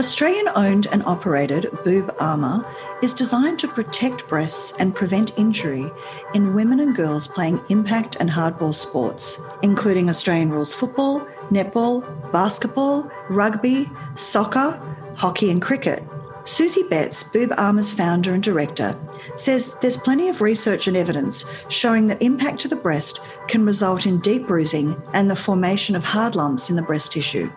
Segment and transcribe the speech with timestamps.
[0.00, 2.64] Australian owned and operated Boob Armour
[3.02, 5.92] is designed to protect breasts and prevent injury
[6.32, 11.20] in women and girls playing impact and hardball sports, including Australian rules football,
[11.50, 12.00] netball,
[12.32, 14.80] basketball, rugby, soccer,
[15.18, 16.02] hockey, and cricket.
[16.44, 18.98] Susie Betts, Boob Armour's founder and director,
[19.36, 24.06] says there's plenty of research and evidence showing that impact to the breast can result
[24.06, 27.50] in deep bruising and the formation of hard lumps in the breast tissue.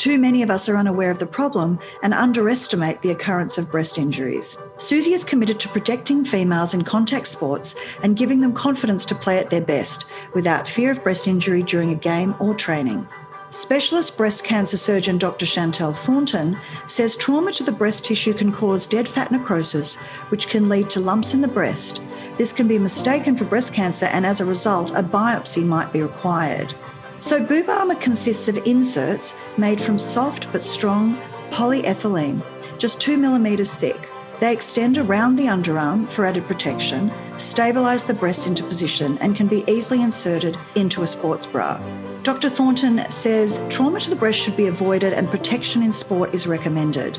[0.00, 3.98] Too many of us are unaware of the problem and underestimate the occurrence of breast
[3.98, 4.56] injuries.
[4.78, 9.38] Susie is committed to protecting females in contact sports and giving them confidence to play
[9.38, 13.06] at their best without fear of breast injury during a game or training.
[13.50, 15.44] Specialist breast cancer surgeon Dr.
[15.44, 19.96] Chantel Thornton says trauma to the breast tissue can cause dead fat necrosis,
[20.30, 22.02] which can lead to lumps in the breast.
[22.38, 26.00] This can be mistaken for breast cancer, and as a result, a biopsy might be
[26.00, 26.74] required.
[27.20, 31.18] So, boob armour consists of inserts made from soft but strong
[31.50, 32.42] polyethylene,
[32.78, 34.08] just two millimetres thick.
[34.40, 39.48] They extend around the underarm for added protection, stabilise the breasts into position, and can
[39.48, 41.78] be easily inserted into a sports bra.
[42.22, 42.48] Dr.
[42.48, 47.18] Thornton says trauma to the breast should be avoided and protection in sport is recommended.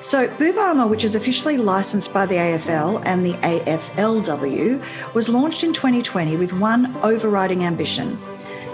[0.00, 5.62] So, Boob Armour, which is officially licensed by the AFL and the AFLW, was launched
[5.62, 8.20] in 2020 with one overriding ambition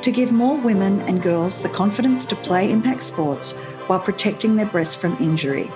[0.03, 3.53] to give more women and girls the confidence to play impact sports
[3.87, 5.71] while protecting their breasts from injury.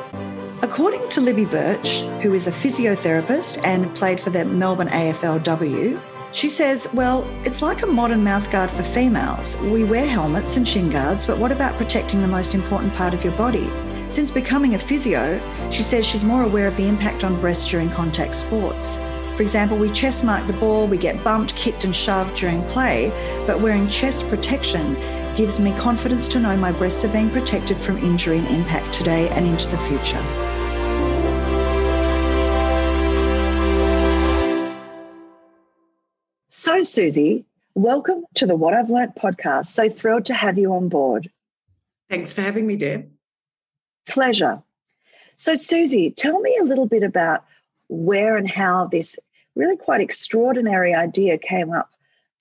[0.62, 6.00] According to Libby Birch, who is a physiotherapist and played for the Melbourne AFLW,
[6.32, 9.56] she says, Well, it's like a modern mouthguard for females.
[9.58, 13.22] We wear helmets and shin guards, but what about protecting the most important part of
[13.22, 13.70] your body?
[14.08, 15.40] Since becoming a physio,
[15.70, 18.98] she says she's more aware of the impact on breasts during contact sports.
[19.36, 23.10] For example, we chest mark the ball, we get bumped, kicked, and shoved during play,
[23.46, 24.94] but wearing chest protection
[25.36, 29.28] gives me confidence to know my breasts are being protected from injury and impact today
[29.28, 30.22] and into the future.
[36.48, 37.44] So, Susie,
[37.74, 39.66] welcome to the What I've Learnt podcast.
[39.66, 41.30] So thrilled to have you on board.
[42.08, 43.10] Thanks for having me, Deb.
[44.08, 44.62] Pleasure.
[45.36, 47.44] So, Susie, tell me a little bit about
[47.88, 49.18] where and how this
[49.56, 51.90] really quite extraordinary idea came up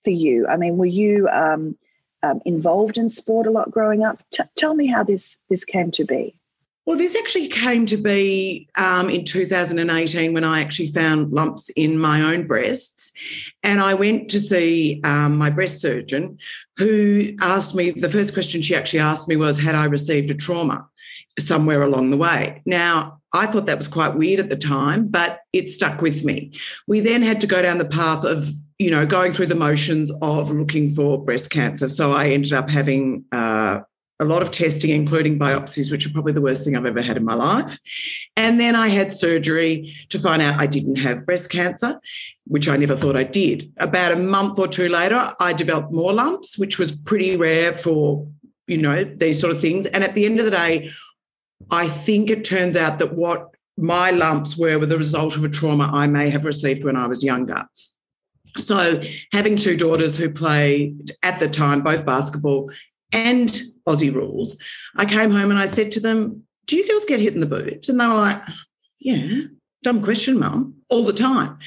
[0.04, 0.46] for you.
[0.46, 1.76] I mean, were you um,
[2.22, 4.22] um, involved in sport a lot growing up?
[4.32, 6.36] T- tell me how this this came to be.
[6.86, 11.98] Well, this actually came to be um, in 2018 when I actually found lumps in
[11.98, 13.10] my own breasts.
[13.64, 16.38] And I went to see um, my breast surgeon,
[16.76, 20.34] who asked me the first question she actually asked me was, Had I received a
[20.34, 20.88] trauma
[21.38, 22.62] somewhere along the way?
[22.66, 26.52] Now, I thought that was quite weird at the time, but it stuck with me.
[26.86, 28.48] We then had to go down the path of,
[28.78, 31.88] you know, going through the motions of looking for breast cancer.
[31.88, 33.80] So I ended up having uh,
[34.18, 37.18] a lot of testing, including biopsies, which are probably the worst thing I've ever had
[37.18, 37.78] in my life.
[38.36, 42.00] And then I had surgery to find out I didn't have breast cancer,
[42.46, 43.70] which I never thought I did.
[43.76, 48.26] About a month or two later, I developed more lumps, which was pretty rare for,
[48.66, 49.84] you know, these sort of things.
[49.84, 50.88] And at the end of the day,
[51.70, 55.48] I think it turns out that what my lumps were were the result of a
[55.48, 57.64] trauma I may have received when I was younger.
[58.56, 59.02] So,
[59.32, 62.70] having two daughters who played at the time both basketball
[63.12, 63.50] and
[63.86, 64.62] Aussie rules,
[64.96, 67.46] I came home and I said to them, Do you girls get hit in the
[67.46, 67.88] boobs?
[67.88, 68.40] And they were like,
[68.98, 69.42] Yeah,
[69.82, 71.58] dumb question, mum, all the time.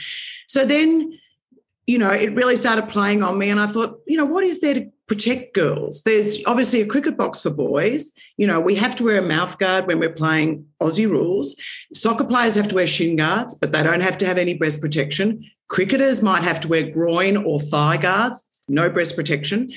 [0.48, 1.14] So then,
[1.86, 3.50] you know, it really started playing on me.
[3.50, 6.04] And I thought, you know, what is there to protect girls.
[6.04, 8.12] There's obviously a cricket box for boys.
[8.38, 11.56] You know, we have to wear a mouth guard when we're playing Aussie rules.
[11.94, 14.80] Soccer players have to wear shin guards, but they don't have to have any breast
[14.80, 15.44] protection.
[15.68, 19.72] Cricketers might have to wear groin or thigh guards, no breast protection.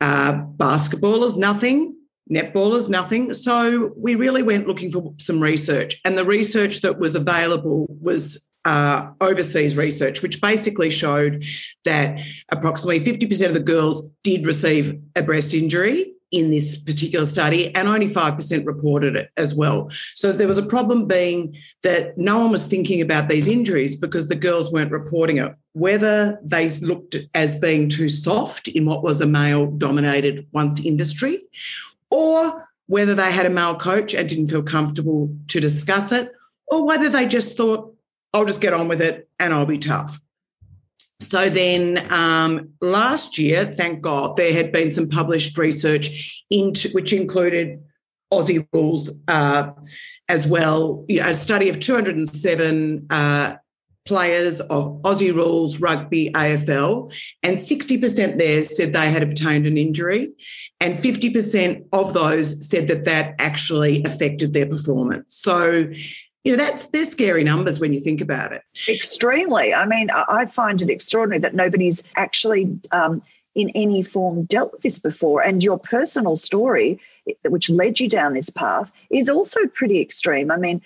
[0.00, 1.96] Uh, basketballers, nothing.
[2.30, 3.34] Netballers, nothing.
[3.34, 8.48] So we really went looking for some research, and the research that was available was
[8.64, 11.44] uh, overseas research, which basically showed
[11.84, 17.74] that approximately 50% of the girls did receive a breast injury in this particular study,
[17.74, 19.90] and only 5% reported it as well.
[20.14, 24.28] So there was a problem being that no one was thinking about these injuries because
[24.28, 29.20] the girls weren't reporting it, whether they looked as being too soft in what was
[29.20, 31.38] a male dominated once industry,
[32.10, 36.32] or whether they had a male coach and didn't feel comfortable to discuss it,
[36.68, 37.91] or whether they just thought,
[38.32, 40.20] I'll just get on with it and I'll be tough.
[41.20, 47.12] So then um, last year, thank God, there had been some published research into which
[47.12, 47.80] included
[48.32, 49.70] Aussie rules uh,
[50.28, 51.04] as well.
[51.08, 53.56] You know, a study of 207 uh,
[54.04, 60.32] players of Aussie rules, rugby, AFL, and 60% there said they had obtained an injury,
[60.80, 65.36] and 50% of those said that that actually affected their performance.
[65.36, 65.88] So,
[66.44, 68.62] you know, that's they're scary numbers when you think about it.
[68.88, 69.72] Extremely.
[69.72, 73.22] I mean, I find it extraordinary that nobody's actually um,
[73.54, 75.42] in any form dealt with this before.
[75.42, 77.00] And your personal story,
[77.48, 80.50] which led you down this path, is also pretty extreme.
[80.50, 80.82] I mean,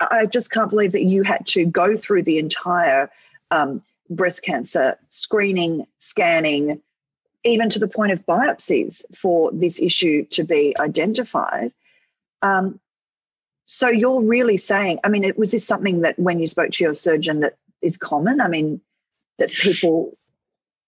[0.00, 3.10] I just can't believe that you had to go through the entire
[3.50, 6.80] um, breast cancer screening, scanning,
[7.44, 11.72] even to the point of biopsies for this issue to be identified.
[12.40, 12.80] Um,
[13.66, 16.84] so you're really saying, I mean, it, was this something that when you spoke to
[16.84, 18.40] your surgeon that is common?
[18.40, 18.80] I mean,
[19.38, 20.16] that people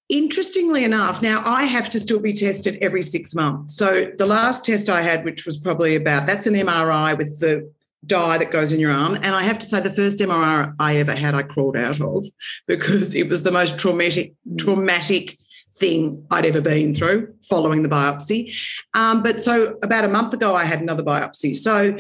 [0.09, 3.77] Interestingly enough, now I have to still be tested every six months.
[3.77, 7.69] So the last test I had, which was probably about that's an MRI with the
[8.07, 9.15] dye that goes in your arm.
[9.17, 12.25] And I have to say, the first MRI I ever had, I crawled out of
[12.69, 14.59] because it was the most traumatic, mm.
[14.59, 15.39] traumatic
[15.75, 18.57] thing I'd ever been through following the biopsy.
[18.95, 21.57] Um, but so about a month ago, I had another biopsy.
[21.57, 21.99] So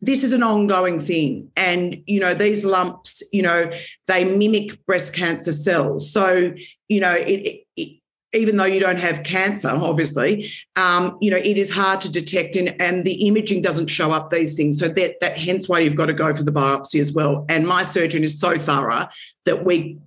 [0.00, 1.50] this is an ongoing thing.
[1.56, 3.70] And, you know, these lumps, you know,
[4.06, 6.10] they mimic breast cancer cells.
[6.12, 6.54] So,
[6.88, 8.00] you know, it, it
[8.32, 12.54] even though you don't have cancer, obviously, um, you know, it is hard to detect
[12.54, 14.78] and, and the imaging doesn't show up these things.
[14.78, 17.44] So that, that hence why you've got to go for the biopsy as well.
[17.48, 19.08] And my surgeon is so thorough
[19.46, 19.98] that we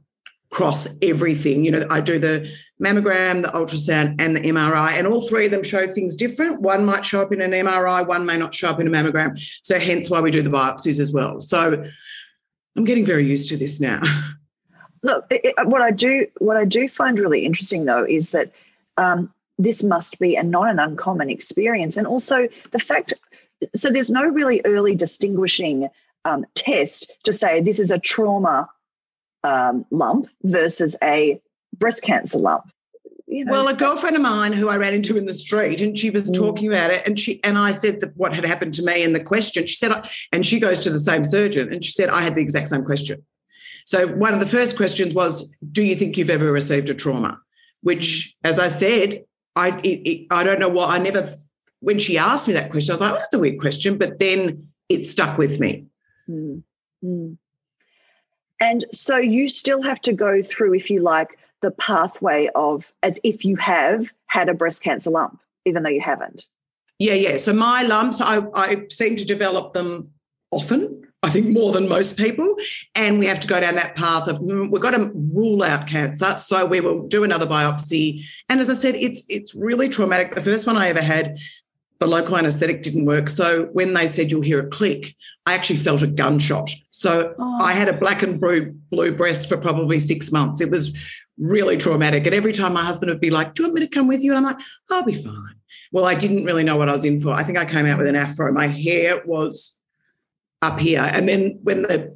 [0.53, 1.65] cross everything.
[1.65, 2.47] You know, I do the
[2.81, 6.61] mammogram, the ultrasound, and the MRI, and all three of them show things different.
[6.61, 9.39] One might show up in an MRI, one may not show up in a mammogram.
[9.63, 11.41] So hence why we do the biopsies as well.
[11.41, 11.83] So
[12.77, 14.01] I'm getting very used to this now.
[15.03, 18.51] Look, it, what I do what I do find really interesting though is that
[18.97, 23.13] um, this must be a not an uncommon experience, and also the fact.
[23.75, 25.89] So there's no really early distinguishing
[26.25, 28.69] um, test to say this is a trauma
[29.43, 31.39] um, lump versus a
[31.77, 32.65] breast cancer lump.
[33.27, 35.97] You know, well, a girlfriend of mine who I ran into in the street, and
[35.97, 36.35] she was mm.
[36.35, 39.15] talking about it, and she and I said that what had happened to me, and
[39.15, 39.91] the question she said,
[40.31, 42.83] and she goes to the same surgeon, and she said I had the exact same
[42.83, 43.25] question.
[43.85, 47.39] So one of the first questions was, "Do you think you've ever received a trauma?"
[47.81, 49.23] Which, as I said,
[49.55, 51.33] I it, it, I don't know why I never.
[51.79, 54.19] When she asked me that question, I was like, well, "That's a weird question," but
[54.19, 55.85] then it stuck with me.
[56.29, 56.63] Mm.
[57.03, 57.37] Mm.
[58.63, 63.19] And so you still have to go through, if you like, the pathway of as
[63.21, 66.45] if you have had a breast cancer lump, even though you haven't.
[66.97, 67.35] Yeah, yeah.
[67.35, 70.11] So my lumps, I, I seem to develop them
[70.51, 71.03] often.
[71.23, 72.55] I think more than most people.
[72.95, 75.87] And we have to go down that path of mm, we've got to rule out
[75.87, 76.37] cancer.
[76.37, 78.21] So we will do another biopsy.
[78.49, 80.35] And as I said, it's it's really traumatic.
[80.35, 81.37] The first one I ever had,
[82.03, 83.29] the local anesthetic didn't work.
[83.29, 85.15] So when they said you'll hear a click,
[85.45, 86.69] I actually felt a gunshot.
[86.89, 87.57] So oh.
[87.61, 90.59] I had a black and blue, blue breast for probably six months.
[90.59, 90.97] It was
[91.37, 92.25] really traumatic.
[92.25, 94.21] And every time my husband would be like, Do you want me to come with
[94.21, 94.35] you?
[94.35, 95.55] And I'm like, I'll be fine.
[95.93, 97.29] Well, I didn't really know what I was in for.
[97.29, 98.51] I think I came out with an afro.
[98.51, 99.75] My hair was
[100.61, 101.09] up here.
[101.13, 102.13] And then when the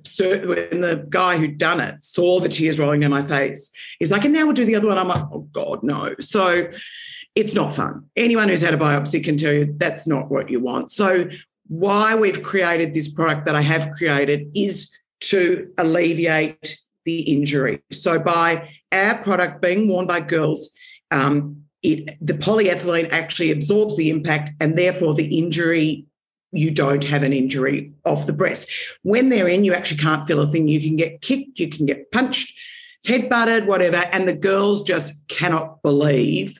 [0.69, 4.25] when the guy who'd done it saw the tears rolling down my face, he's like,
[4.25, 4.97] and now we'll do the other one.
[4.97, 6.13] I'm like, oh God, no.
[6.19, 6.69] So
[7.37, 8.03] it's not fun.
[8.15, 10.89] Anyone who's had a biopsy can tell you that's not what you want.
[10.89, 11.29] So
[11.67, 17.83] why we've created this product that I have created is to alleviate the injury.
[17.91, 20.71] So by our product being worn by girls,
[21.11, 26.07] um, it, the polyethylene actually absorbs the impact and therefore the injury
[26.53, 28.67] you don't have an injury of the breast.
[29.03, 30.67] When they're in, you actually can't feel a thing.
[30.67, 32.57] You can get kicked, you can get punched,
[33.05, 34.03] head butted, whatever.
[34.11, 36.57] And the girls just cannot believe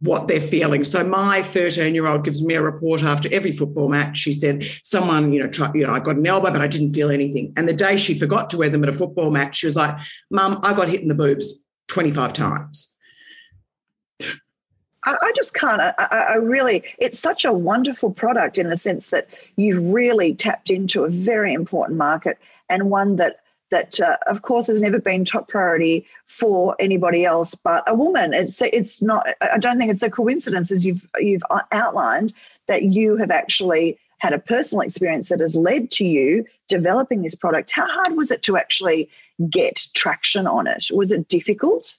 [0.00, 0.82] what they're feeling.
[0.82, 4.16] So my 13 year old gives me a report after every football match.
[4.16, 6.92] She said, someone, you know, tried, you know, I got an elbow, but I didn't
[6.92, 7.52] feel anything.
[7.56, 9.96] And the day she forgot to wear them at a football match, she was like,
[10.30, 12.96] Mum, I got hit in the boobs 25 times.
[15.04, 15.80] I, just can't.
[15.80, 20.68] I, I, really, it's such a wonderful product in the sense that you've really tapped
[20.68, 22.38] into a very important market
[22.68, 23.39] and one that
[23.70, 28.32] that uh, of course has never been top priority for anybody else but a woman.
[28.34, 29.26] It's it's not.
[29.40, 32.32] I don't think it's a coincidence as you've you've outlined
[32.66, 37.34] that you have actually had a personal experience that has led to you developing this
[37.34, 37.72] product.
[37.72, 39.08] How hard was it to actually
[39.48, 40.86] get traction on it?
[40.92, 41.96] Was it difficult?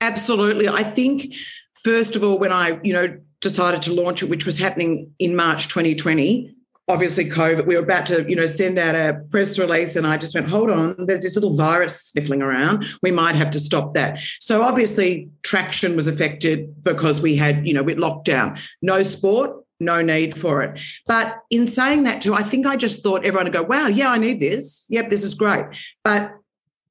[0.00, 0.68] Absolutely.
[0.68, 1.34] I think
[1.82, 5.36] first of all, when I, you know, decided to launch it, which was happening in
[5.36, 6.53] March 2020,
[6.88, 10.16] obviously COVID, we were about to, you know, send out a press release and I
[10.16, 12.84] just went, hold on, there's this little virus sniffling around.
[13.02, 14.18] We might have to stop that.
[14.40, 20.02] So obviously traction was affected because we had, you know, with lockdown, no sport, no
[20.02, 20.78] need for it.
[21.06, 24.10] But in saying that too, I think I just thought everyone would go, wow, yeah,
[24.10, 24.86] I need this.
[24.90, 25.64] Yep, this is great.
[26.02, 26.34] But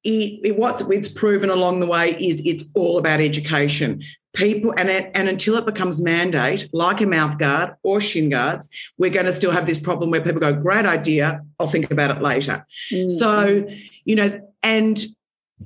[0.02, 4.02] it, it, what it's proven along the way is it's all about education.
[4.34, 9.10] People and and until it becomes mandate, like a mouth guard or shin guards, we're
[9.10, 12.22] going to still have this problem where people go, "Great idea, I'll think about it
[12.22, 13.08] later." Mm-hmm.
[13.10, 13.66] So,
[14.04, 15.04] you know, and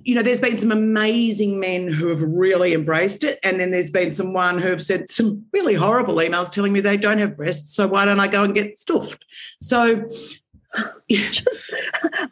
[0.02, 3.38] you know, there's been some amazing men who have really embraced it.
[3.42, 6.96] And then there's been someone who have sent some really horrible emails telling me they
[6.96, 7.74] don't have breasts.
[7.74, 9.24] So why don't I go and get stuffed?
[9.60, 10.06] So,
[11.10, 11.74] just,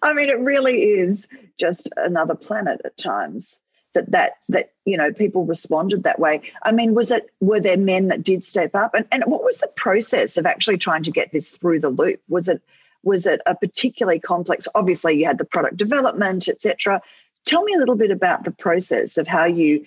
[0.02, 1.26] I mean, it really is
[1.58, 3.58] just another planet at times
[3.96, 6.40] that that that you know people responded that way.
[6.62, 8.94] I mean was it were there men that did step up?
[8.94, 12.20] And, and what was the process of actually trying to get this through the loop?
[12.28, 12.62] Was it
[13.02, 17.00] was it a particularly complex obviously you had the product development etc
[17.46, 19.86] Tell me a little bit about the process of how you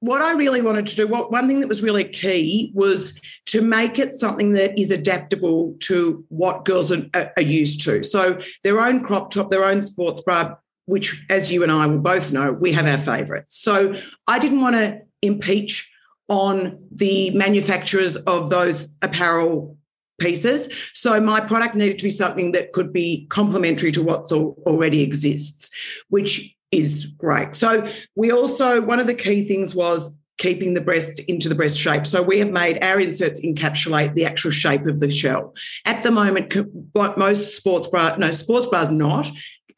[0.00, 3.60] what I really wanted to do, what one thing that was really key was to
[3.60, 8.02] make it something that is adaptable to what girls are, are, used to.
[8.02, 10.54] So their own crop top, their own sports bra,
[10.90, 13.58] which, as you and I will both know, we have our favourites.
[13.58, 13.94] So
[14.26, 15.90] I didn't want to impeach
[16.28, 19.76] on the manufacturers of those apparel
[20.18, 20.90] pieces.
[20.94, 25.70] So my product needed to be something that could be complementary to what's already exists,
[26.08, 27.54] which is great.
[27.54, 31.78] So we also one of the key things was keeping the breast into the breast
[31.78, 32.06] shape.
[32.06, 35.54] So we have made our inserts encapsulate the actual shape of the shell.
[35.84, 36.54] At the moment,
[36.94, 39.30] most sports bra, no sports bras not.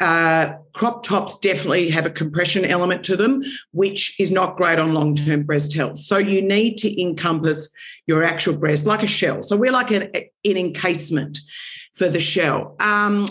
[0.02, 3.40] Uh, crop tops definitely have a compression element to them,
[3.70, 5.96] which is not great on long term breast health.
[5.96, 7.70] So you need to encompass
[8.08, 9.44] your actual breast like a shell.
[9.44, 11.38] So we're like an, an encasement
[11.94, 12.74] for the shell.
[12.80, 13.28] Um,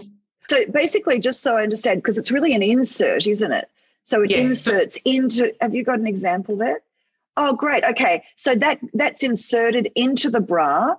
[0.49, 3.67] so basically, just so I understand, because it's really an insert, isn't it?
[4.05, 4.49] So it yes.
[4.49, 5.53] inserts into.
[5.59, 6.79] Have you got an example there?
[7.35, 7.83] Oh, great.
[7.83, 10.95] Okay, so that that's inserted into the bra.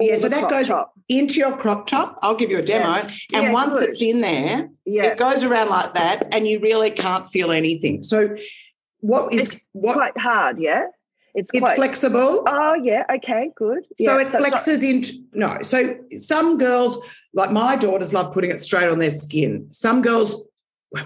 [0.00, 0.92] Yeah, so that goes top.
[1.08, 2.18] into your crop top.
[2.22, 2.86] I'll give you a demo.
[2.86, 3.02] Yeah.
[3.34, 3.90] And yeah, once good.
[3.90, 5.04] it's in there, yeah.
[5.04, 8.02] it goes around like that, and you really can't feel anything.
[8.02, 8.36] So,
[9.00, 9.94] what is it's what?
[9.94, 10.86] Quite hard, yeah.
[11.34, 12.44] It's, it's quite, flexible.
[12.46, 13.84] Oh yeah, okay, good.
[13.98, 15.58] So it so flexes into no.
[15.62, 19.66] So some girls, like my daughters, love putting it straight on their skin.
[19.70, 20.46] Some girls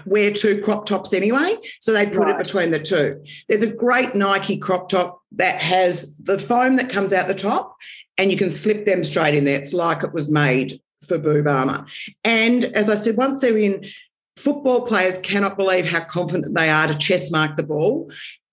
[0.05, 2.35] wear two crop tops anyway, so they put right.
[2.35, 3.23] it between the two.
[3.47, 7.75] There's a great Nike crop top that has the foam that comes out the top,
[8.17, 9.59] and you can slip them straight in there.
[9.59, 11.85] It's like it was made for boob armor.
[12.23, 13.85] And as I said, once they're in,
[14.37, 18.09] football players cannot believe how confident they are to chest mark the ball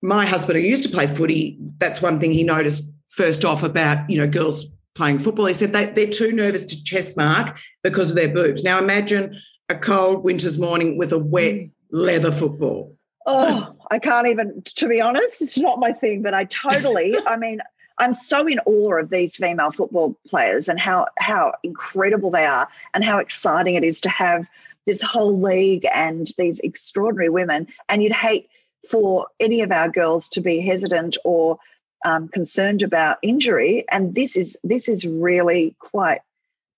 [0.07, 4.09] my husband, who used to play footy, that's one thing he noticed first off about,
[4.09, 5.47] you know, girls playing football.
[5.47, 8.62] He said they, they're too nervous to chest mark because of their boobs.
[8.62, 9.37] Now imagine
[9.68, 11.70] a cold winter's morning with a wet mm.
[11.90, 12.96] leather football.
[13.26, 17.37] Oh, I can't even, to be honest, it's not my thing, but I totally, I
[17.37, 17.61] mean,
[17.99, 22.68] I'm so in awe of these female football players and how how incredible they are
[22.92, 24.46] and how exciting it is to have
[24.85, 27.66] this whole league and these extraordinary women.
[27.88, 28.49] And you'd hate
[28.90, 31.58] for any of our girls to be hesitant or
[32.04, 33.87] um, concerned about injury.
[33.90, 36.20] And this is this is really quite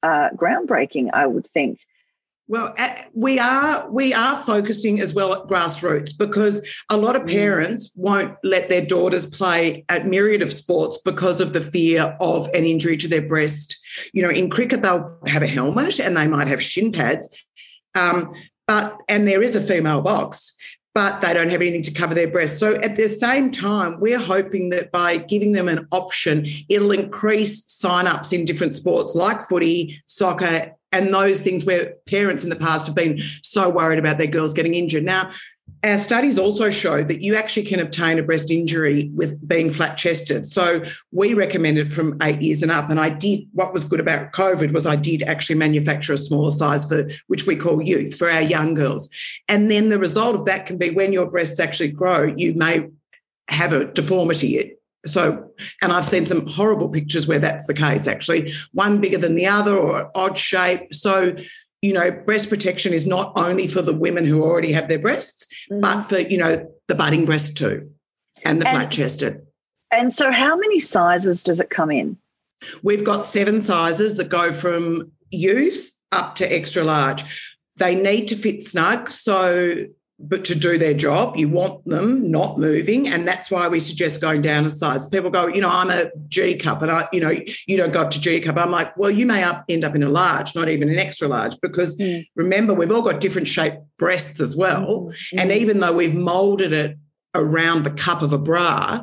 [0.05, 1.81] uh, groundbreaking, I would think.
[2.51, 2.75] Well,
[3.13, 7.31] we are we are focusing as well at grassroots because a lot of mm.
[7.31, 12.49] parents won't let their daughters play at myriad of sports because of the fear of
[12.55, 13.77] an injury to their breast.
[14.15, 17.45] You know, in cricket they'll have a helmet and they might have shin pads,
[17.95, 18.35] um,
[18.67, 20.57] but and there is a female box,
[20.95, 22.59] but they don't have anything to cover their breasts.
[22.59, 27.71] So at the same time, we're hoping that by giving them an option, it'll increase
[27.71, 32.87] sign-ups in different sports like footy, soccer, and those things where parents in the past
[32.87, 35.05] have been so worried about their girls getting injured.
[35.05, 35.31] Now,
[35.85, 39.97] our studies also show that you actually can obtain a breast injury with being flat
[39.97, 40.49] chested.
[40.49, 42.91] So we recommend it from eight years and up.
[42.91, 46.51] And I did what was good about COVID was I did actually manufacture a smaller
[46.51, 49.09] size for which we call youth for our young girls.
[49.49, 52.89] And then the result of that can be when your breasts actually grow, you may
[53.49, 54.78] have a deformity.
[55.07, 55.51] So,
[55.83, 59.47] and I've seen some horrible pictures where that's the case, actually, one bigger than the
[59.47, 60.93] other or odd shape.
[60.95, 61.37] So,
[61.83, 65.47] you know, breast protection is not only for the women who already have their breasts,
[65.71, 65.81] mm.
[65.81, 67.91] but for, you know, the budding breast too
[68.45, 69.47] and the flat chested.
[69.91, 72.19] And so, how many sizes does it come in?
[72.83, 77.25] We've got seven sizes that go from youth up to extra large.
[77.77, 79.11] They need to fit snug.
[79.11, 79.87] So,
[80.21, 83.07] but to do their job, you want them not moving.
[83.07, 85.07] And that's why we suggest going down a size.
[85.07, 87.33] People go, you know, I'm a G cup and I, you know,
[87.67, 88.57] you don't go up to G cup.
[88.57, 91.29] I'm like, well, you may up, end up in a large, not even an extra
[91.29, 92.23] large, because mm.
[92.35, 95.09] remember, we've all got different shaped breasts as well.
[95.33, 95.41] Mm.
[95.41, 96.97] And even though we've molded it
[97.35, 99.03] around the cup of a bra,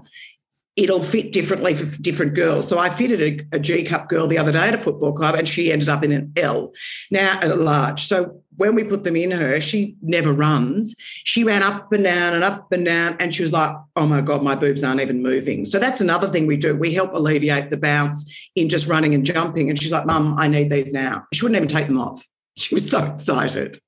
[0.76, 2.68] it'll fit differently for different girls.
[2.68, 5.36] So I fitted a, a G Cup girl the other day at a football club
[5.36, 6.74] and she ended up in an L,
[7.10, 8.04] now at a large.
[8.04, 10.96] So when we put them in her, she never runs.
[11.00, 14.22] She ran up and down and up and down and she was like, oh my
[14.22, 15.64] God, my boobs aren't even moving.
[15.64, 16.76] So that's another thing we do.
[16.76, 19.70] We help alleviate the bounce in just running and jumping.
[19.70, 21.26] And she's like, Mum, I need these now.
[21.34, 22.26] She wouldn't even take them off.
[22.58, 23.82] She was so excited.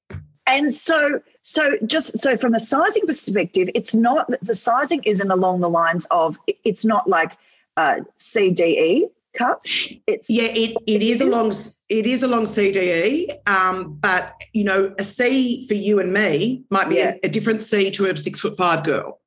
[0.48, 5.60] And so, so just so from a sizing perspective, it's not the sizing isn't along
[5.60, 7.38] the lines of it's not like
[7.76, 9.62] uh, CDE cup.
[9.66, 11.54] It's yeah, it, it is along
[11.90, 16.90] it is along CDE, um, but you know a C for you and me might
[16.90, 17.16] be yeah.
[17.24, 19.20] a, a, different C to a six foot five girl.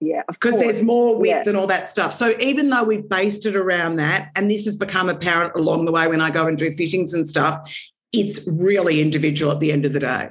[0.00, 1.48] Yeah, because there's more width yeah.
[1.48, 2.12] and all that stuff.
[2.12, 5.92] So even though we've based it around that, and this has become apparent along the
[5.92, 7.72] way when I go and do fittings and stuff,
[8.12, 10.30] it's really individual at the end of the day.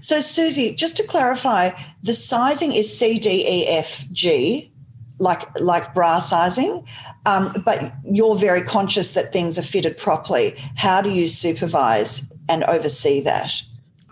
[0.00, 1.70] So, Susie, just to clarify,
[2.02, 4.72] the sizing is C, D, E, F, G,
[5.18, 6.86] like like bra sizing,
[7.24, 10.54] um, but you're very conscious that things are fitted properly.
[10.76, 13.62] How do you supervise and oversee that?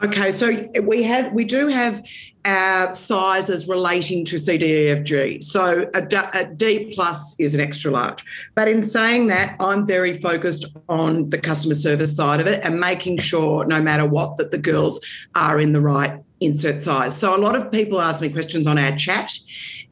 [0.04, 2.06] Okay, so we have we do have
[2.44, 5.42] our sizes relating to CDEFG.
[5.42, 8.22] So a, a D plus is an extra large.
[8.54, 12.78] But in saying that, I'm very focused on the customer service side of it and
[12.78, 15.00] making sure, no matter what, that the girls
[15.36, 17.16] are in the right insert size.
[17.16, 19.32] So a lot of people ask me questions on our chat,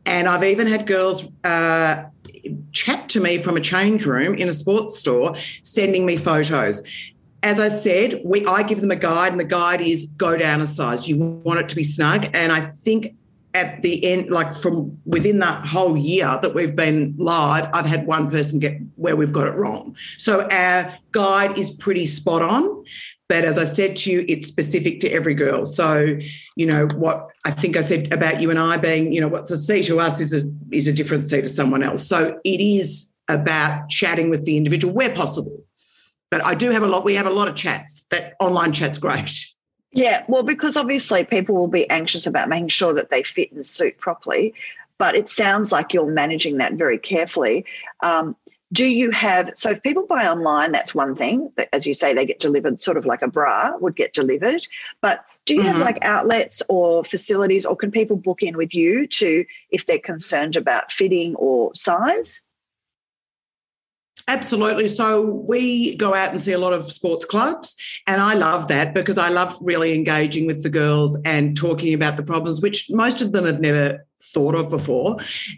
[0.04, 1.32] and I've even had girls.
[1.42, 2.04] Uh,
[2.72, 6.82] chat to me from a change room in a sports store sending me photos
[7.42, 10.60] as I said, we I give them a guide, and the guide is go down
[10.60, 11.08] a size.
[11.08, 13.16] You want it to be snug, and I think
[13.54, 18.06] at the end, like from within that whole year that we've been live, I've had
[18.06, 19.94] one person get where we've got it wrong.
[20.16, 22.84] So our guide is pretty spot on.
[23.28, 25.64] But as I said to you, it's specific to every girl.
[25.64, 26.18] So,
[26.56, 29.50] you know, what I think I said about you and I being, you know, what's
[29.50, 32.06] a C to us is a is a different C to someone else.
[32.06, 35.64] So it is about chatting with the individual where possible.
[36.32, 38.06] But I do have a lot, we have a lot of chats.
[38.10, 39.30] That online chat's great.
[39.92, 43.66] Yeah, well, because obviously people will be anxious about making sure that they fit and
[43.66, 44.54] suit properly.
[44.96, 47.66] But it sounds like you're managing that very carefully.
[48.02, 48.34] Um,
[48.72, 52.24] do you have so if people buy online that's one thing as you say they
[52.24, 54.66] get delivered sort of like a bra would get delivered
[55.02, 55.72] but do you mm-hmm.
[55.72, 59.98] have like outlets or facilities or can people book in with you to if they're
[59.98, 62.42] concerned about fitting or size
[64.28, 64.88] Absolutely.
[64.88, 68.94] So we go out and see a lot of sports clubs, and I love that
[68.94, 73.20] because I love really engaging with the girls and talking about the problems, which most
[73.20, 75.16] of them have never thought of before.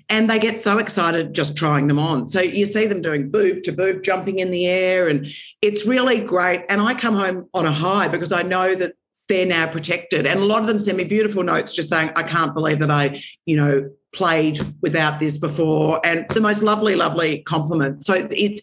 [0.09, 2.29] And they get so excited just trying them on.
[2.29, 5.27] So you see them doing boob to boob, jumping in the air, and
[5.63, 6.65] it's really great.
[6.69, 8.95] And I come home on a high because I know that
[9.29, 10.27] they're now protected.
[10.27, 12.91] And a lot of them send me beautiful notes just saying, I can't believe that
[12.91, 16.01] I, you know, played without this before.
[16.05, 18.05] And the most lovely, lovely compliment.
[18.05, 18.61] So it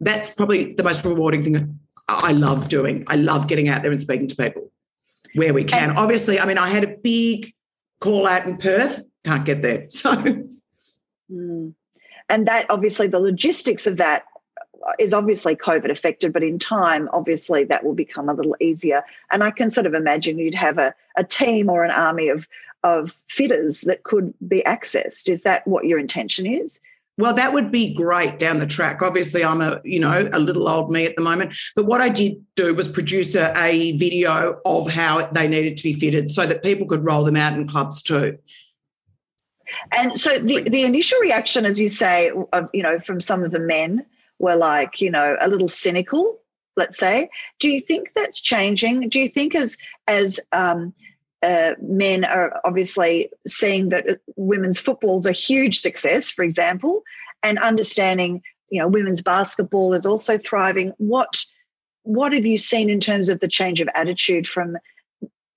[0.00, 3.04] that's probably the most rewarding thing I love doing.
[3.06, 4.70] I love getting out there and speaking to people
[5.34, 5.90] where we can.
[5.90, 7.52] And, Obviously, I mean, I had a big
[8.00, 9.86] call out in Perth, can't get there.
[9.90, 10.14] So
[11.32, 11.72] mm.
[12.28, 14.24] and that obviously the logistics of that
[14.98, 19.02] is obviously COVID affected, but in time, obviously that will become a little easier.
[19.30, 22.46] And I can sort of imagine you'd have a, a team or an army of
[22.82, 25.26] of fitters that could be accessed.
[25.28, 26.80] Is that what your intention is?
[27.16, 29.00] Well, that would be great down the track.
[29.00, 32.08] Obviously, I'm a you know a little old me at the moment, but what I
[32.08, 36.44] did do was produce a, a video of how they needed to be fitted, so
[36.44, 38.36] that people could roll them out in clubs too.
[39.96, 43.52] And so the, the initial reaction, as you say, of you know, from some of
[43.52, 44.04] the men
[44.44, 46.38] were like, you know, a little cynical,
[46.76, 47.28] let's say.
[47.58, 49.08] Do you think that's changing?
[49.08, 49.76] Do you think as
[50.06, 50.92] as um,
[51.42, 57.02] uh, men are obviously seeing that women's football is a huge success, for example,
[57.42, 60.92] and understanding, you know, women's basketball is also thriving.
[60.98, 61.44] What
[62.02, 64.76] what have you seen in terms of the change of attitude from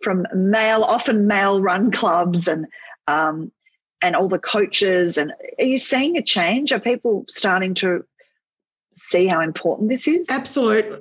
[0.01, 2.67] from male, often male run clubs and
[3.07, 3.51] um,
[4.01, 5.17] and all the coaches?
[5.17, 6.71] And are you seeing a change?
[6.71, 8.05] Are people starting to
[8.97, 10.29] see how important this is?
[10.29, 10.99] Absolutely.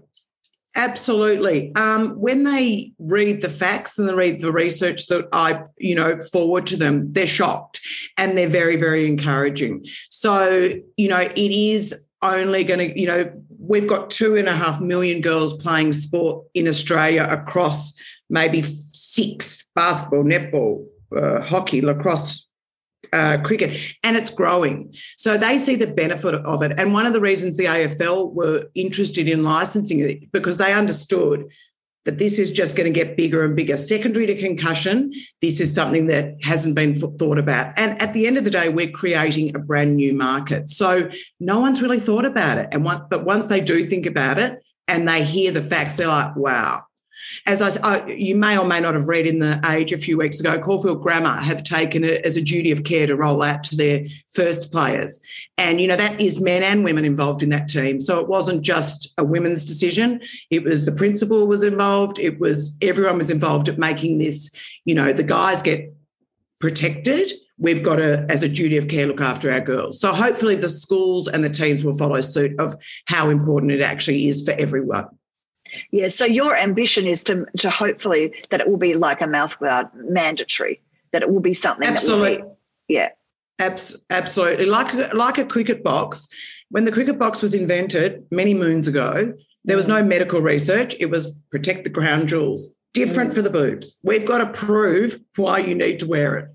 [0.76, 1.74] Absolutely.
[1.74, 6.20] Um, when they read the facts and they read the research that I, you know,
[6.20, 7.80] forward to them, they're shocked
[8.18, 9.86] and they're very, very encouraging.
[10.10, 14.52] So, you know, it is only going to, you know, we've got two and a
[14.52, 22.45] half million girls playing sport in Australia across maybe six basketball, netball, uh, hockey, lacrosse,
[23.12, 24.92] uh, cricket, and it's growing.
[25.16, 26.78] So they see the benefit of it.
[26.78, 31.50] And one of the reasons the AFL were interested in licensing it because they understood
[32.06, 33.76] that this is just going to get bigger and bigger.
[33.76, 37.76] Secondary to concussion, this is something that hasn't been thought about.
[37.76, 40.70] And at the end of the day, we're creating a brand new market.
[40.70, 42.68] So no one's really thought about it.
[42.70, 46.06] And one, but once they do think about it and they hear the facts, they're
[46.06, 46.84] like, wow,
[47.46, 50.40] as I, you may or may not have read in the Age a few weeks
[50.40, 53.76] ago, Caulfield Grammar have taken it as a duty of care to roll out to
[53.76, 55.20] their first players,
[55.58, 58.00] and you know that is men and women involved in that team.
[58.00, 62.18] So it wasn't just a women's decision; it was the principal was involved.
[62.18, 64.50] It was everyone was involved at making this.
[64.84, 65.92] You know, the guys get
[66.60, 67.32] protected.
[67.58, 69.98] We've got to, as a duty of care, look after our girls.
[69.98, 72.74] So hopefully, the schools and the teams will follow suit of
[73.06, 75.06] how important it actually is for everyone.
[75.90, 76.08] Yeah.
[76.08, 80.80] So your ambition is to to hopefully that it will be like a mouthguard mandatory,
[81.12, 81.88] that it will be something.
[81.88, 82.38] Absolutely.
[82.38, 83.10] Be, yeah.
[83.58, 84.66] Abs- absolutely.
[84.66, 86.28] Like like a cricket box.
[86.70, 89.32] When the cricket box was invented many moons ago,
[89.64, 90.08] there was no mm.
[90.08, 90.96] medical research.
[90.98, 92.74] It was protect the crown jewels.
[92.94, 93.34] Different mm.
[93.34, 93.98] for the boobs.
[94.02, 96.48] We've got to prove why you need to wear it.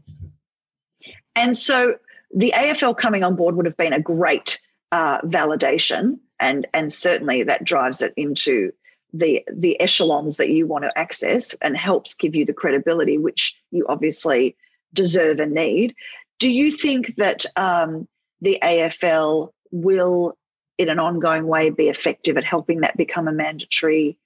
[1.36, 1.96] And so
[2.34, 4.60] the AFL coming on board would have been a great
[4.92, 8.72] uh, validation, and and certainly that drives it into
[9.14, 13.56] the the echelons that you want to access and helps give you the credibility which
[13.72, 14.56] you obviously
[14.94, 15.96] deserve and need.
[16.40, 18.08] Do you think that um,
[18.42, 20.38] the AFL will,
[20.78, 24.18] in an ongoing way, be effective at helping that become a mandatory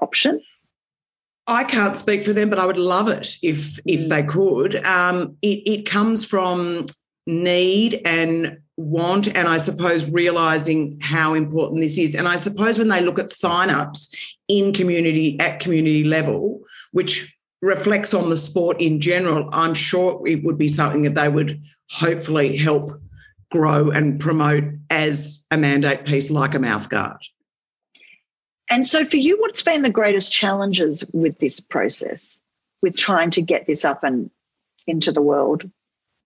[0.00, 0.40] option?
[1.46, 4.08] I can't speak for them, but I would love it if if mm.
[4.08, 4.76] they could.
[4.84, 6.86] Um, it, it comes from
[7.26, 12.14] need and want and I suppose realizing how important this is.
[12.14, 16.60] And I suppose when they look at sign-ups in community at community level,
[16.92, 21.28] which reflects on the sport in general, I'm sure it would be something that they
[21.28, 22.90] would hopefully help
[23.50, 27.18] grow and promote as a mandate piece like a mouthguard.
[28.68, 32.38] And so for you, what's been the greatest challenges with this process,
[32.82, 34.30] with trying to get this up and
[34.86, 35.70] into the world?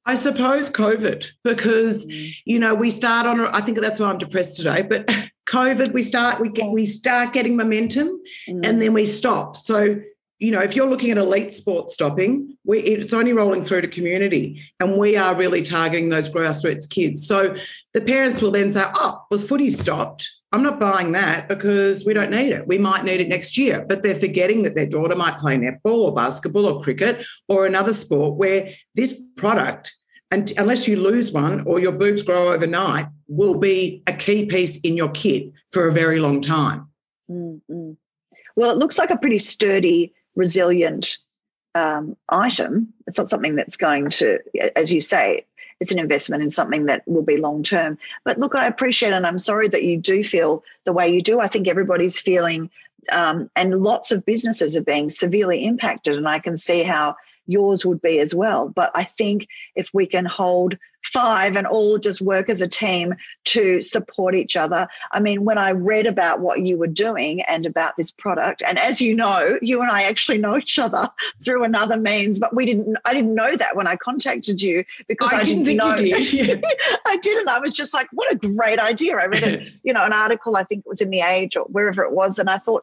[0.07, 2.35] I suppose COVID, because mm.
[2.45, 3.41] you know we start on.
[3.41, 4.83] I think that's why I'm depressed today.
[4.83, 5.07] But
[5.49, 8.09] COVID, we start we get we start getting momentum,
[8.49, 8.67] mm.
[8.67, 9.57] and then we stop.
[9.57, 10.01] So
[10.39, 13.89] you know, if you're looking at elite sport stopping, we, it's only rolling through to
[13.89, 17.27] community, and we are really targeting those grassroots kids.
[17.27, 17.55] So
[17.93, 20.31] the parents will then say, "Oh, was footy stopped?
[20.53, 22.67] I'm not buying that because we don't need it.
[22.67, 26.05] We might need it next year." But they're forgetting that their daughter might play netball
[26.05, 29.93] or basketball or cricket or another sport where this product,
[30.31, 34.81] and unless you lose one or your boobs grow overnight, will be a key piece
[34.81, 36.89] in your kit for a very long time.
[37.31, 37.93] Mm-hmm.
[38.57, 41.19] Well, it looks like a pretty sturdy resilient
[41.75, 42.93] um, item.
[43.07, 44.39] It's not something that's going to,
[44.77, 45.47] as you say,
[45.81, 47.99] it's an investment in something that will be long term.
[48.25, 51.41] But look, I appreciate and I'm sorry that you do feel the way you do.
[51.41, 52.71] I think everybody's feeling,
[53.11, 56.17] um, and lots of businesses are being severely impacted.
[56.17, 57.17] And I can see how
[57.47, 58.69] yours would be as well.
[58.69, 63.15] But I think if we can hold five and all just work as a team
[63.45, 64.87] to support each other.
[65.13, 68.79] I mean, when I read about what you were doing and about this product, and
[68.79, 71.09] as you know, you and I actually know each other
[71.45, 72.97] through another means, but we didn't.
[73.05, 75.97] I didn't know that when I contacted you because I, I didn't, didn't know.
[75.97, 76.57] Did, yeah.
[77.07, 77.49] I didn't.
[77.49, 79.17] I was just like, what a great idea!
[79.17, 80.57] I read, you know, an article.
[80.57, 82.83] I think it was in the Age or wherever it was, and I thought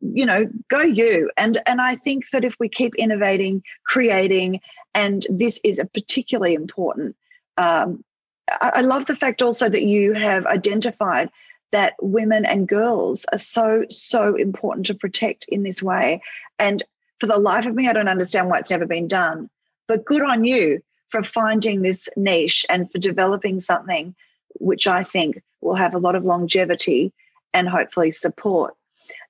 [0.00, 4.60] you know go you and and i think that if we keep innovating creating
[4.94, 7.16] and this is a particularly important
[7.56, 8.04] um,
[8.50, 11.30] I, I love the fact also that you have identified
[11.72, 16.22] that women and girls are so, so important to protect in this way.
[16.58, 16.82] And
[17.18, 19.48] for the life of me, I don't understand why it's never been done.
[19.88, 24.14] But good on you for finding this niche and for developing something
[24.60, 27.12] which I think will have a lot of longevity
[27.54, 28.74] and hopefully support.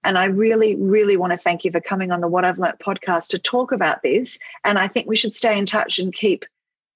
[0.05, 2.81] And I really, really want to thank you for coming on the What I've Learnt
[2.81, 4.39] podcast to talk about this.
[4.65, 6.45] And I think we should stay in touch and keep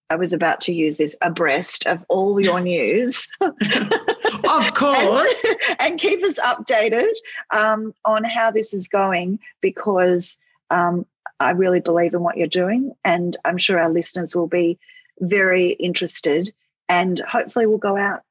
[0.08, 3.28] I was about to use this abreast of all your news.
[3.40, 5.44] of course.
[5.44, 7.12] and, and, keep us updated
[7.52, 10.36] um, on how this is going because
[10.70, 11.06] um,
[11.40, 12.92] I really believe in what you're doing.
[13.04, 14.78] And I'm sure our listeners will be
[15.20, 16.52] very interested
[16.88, 18.22] and hopefully we'll go out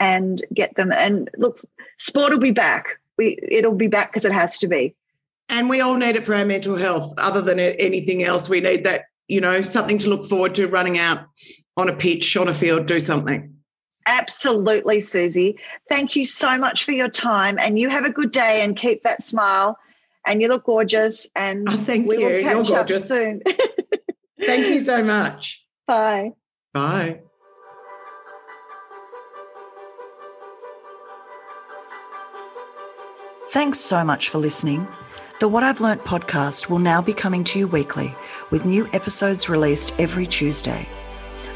[0.00, 0.92] and get them.
[0.92, 1.62] And look,
[1.98, 2.98] sport will be back.
[3.16, 4.94] We, it'll be back because it has to be.
[5.48, 7.14] And we all need it for our mental health.
[7.18, 10.98] Other than anything else, we need that you know, something to look forward to running
[10.98, 11.26] out
[11.76, 13.54] on a pitch, on a field, do something.
[14.06, 15.58] Absolutely, Susie.
[15.88, 17.58] Thank you so much for your time.
[17.58, 19.78] And you have a good day and keep that smile.
[20.26, 21.26] And you look gorgeous.
[21.36, 22.18] And oh, thank you.
[22.18, 23.08] You're gorgeous.
[23.08, 23.42] soon.
[24.44, 25.64] thank you so much.
[25.86, 26.32] Bye.
[26.72, 27.20] Bye.
[33.50, 34.88] Thanks so much for listening.
[35.42, 38.14] The What I've Learnt podcast will now be coming to you weekly
[38.50, 40.88] with new episodes released every Tuesday.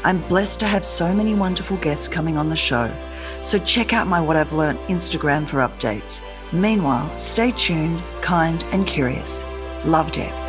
[0.03, 2.93] I'm blessed to have so many wonderful guests coming on the show,
[3.41, 6.21] so check out my What I've Learnt Instagram for updates.
[6.51, 9.45] Meanwhile, stay tuned, kind, and curious.
[9.85, 10.46] Love Deb.